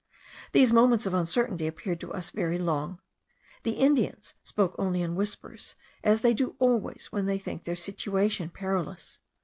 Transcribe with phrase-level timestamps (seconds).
[0.51, 2.97] These moments of uncertainty appeared to us very long:
[3.61, 8.49] the Indians spoke only in whispers, as they do always when they think their situation
[8.49, 9.19] perilous.